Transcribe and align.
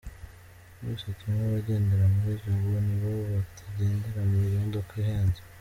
Byose 0.79 1.05
kimwe.abagendera 1.17 2.05
muri 2.13 2.33
Jaguar 2.41 2.81
nibo 2.87 3.09
batagendera 3.31 4.19
mu 4.29 4.37
modoka 4.57 4.91
ihenze? 5.01 5.41